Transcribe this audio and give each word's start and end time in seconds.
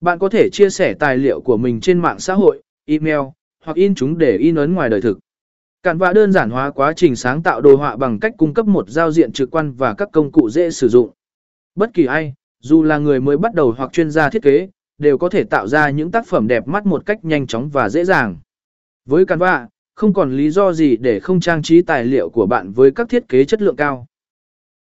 Bạn 0.00 0.18
có 0.18 0.28
thể 0.28 0.48
chia 0.52 0.70
sẻ 0.70 0.94
tài 0.94 1.16
liệu 1.16 1.40
của 1.40 1.56
mình 1.56 1.80
trên 1.80 1.98
mạng 1.98 2.18
xã 2.18 2.34
hội, 2.34 2.62
email, 2.84 3.20
hoặc 3.64 3.76
in 3.76 3.94
chúng 3.94 4.18
để 4.18 4.36
in 4.36 4.54
ấn 4.54 4.74
ngoài 4.74 4.88
đời 4.90 5.00
thực. 5.00 5.18
Cản 5.82 5.98
vạ 5.98 6.12
đơn 6.12 6.32
giản 6.32 6.50
hóa 6.50 6.70
quá 6.70 6.92
trình 6.96 7.16
sáng 7.16 7.42
tạo 7.42 7.60
đồ 7.60 7.76
họa 7.76 7.96
bằng 7.96 8.20
cách 8.20 8.32
cung 8.38 8.54
cấp 8.54 8.66
một 8.66 8.88
giao 8.88 9.10
diện 9.10 9.32
trực 9.32 9.50
quan 9.50 9.72
và 9.72 9.94
các 9.94 10.08
công 10.12 10.32
cụ 10.32 10.50
dễ 10.50 10.70
sử 10.70 10.88
dụng. 10.88 11.10
Bất 11.74 11.94
kỳ 11.94 12.06
ai, 12.06 12.34
dù 12.62 12.82
là 12.82 12.98
người 12.98 13.20
mới 13.20 13.36
bắt 13.36 13.54
đầu 13.54 13.74
hoặc 13.76 13.92
chuyên 13.92 14.10
gia 14.10 14.30
thiết 14.30 14.42
kế, 14.42 14.68
đều 14.98 15.18
có 15.18 15.28
thể 15.28 15.44
tạo 15.44 15.68
ra 15.68 15.90
những 15.90 16.10
tác 16.10 16.26
phẩm 16.26 16.46
đẹp 16.46 16.68
mắt 16.68 16.86
một 16.86 17.06
cách 17.06 17.24
nhanh 17.24 17.46
chóng 17.46 17.68
và 17.68 17.88
dễ 17.88 18.04
dàng. 18.04 18.36
Với 19.04 19.26
Canva, 19.26 19.68
không 19.94 20.12
còn 20.12 20.36
lý 20.36 20.50
do 20.50 20.72
gì 20.72 20.96
để 20.96 21.20
không 21.20 21.40
trang 21.40 21.62
trí 21.62 21.82
tài 21.82 22.04
liệu 22.04 22.30
của 22.30 22.46
bạn 22.46 22.72
với 22.72 22.90
các 22.90 23.08
thiết 23.08 23.28
kế 23.28 23.44
chất 23.44 23.62
lượng 23.62 23.76
cao. 23.76 24.06